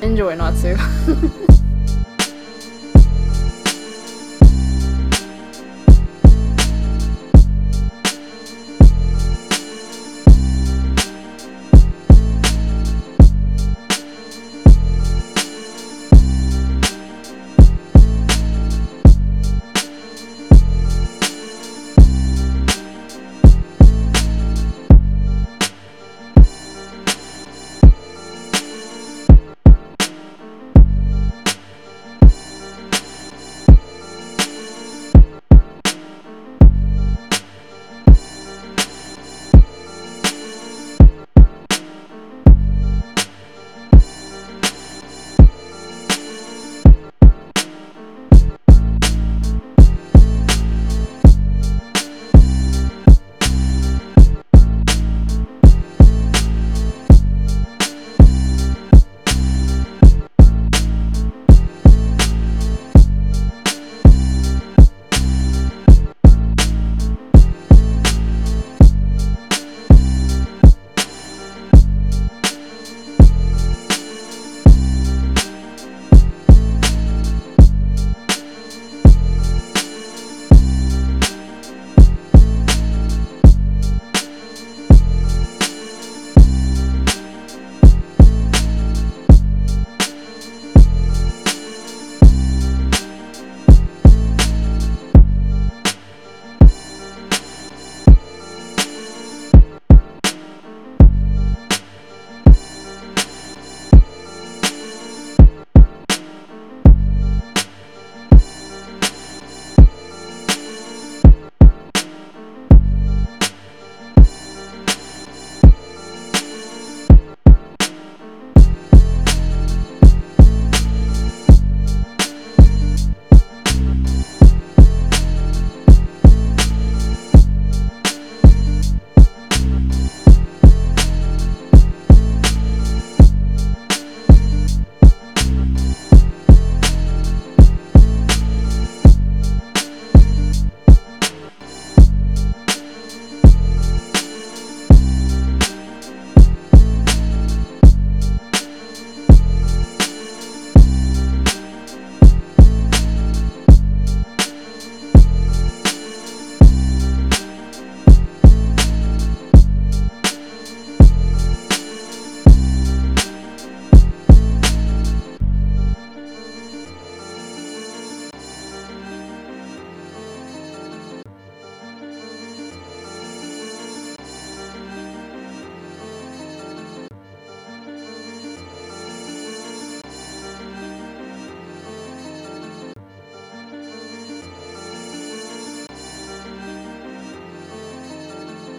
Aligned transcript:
Enjoy 0.00 0.34
Natsu. 0.36 0.76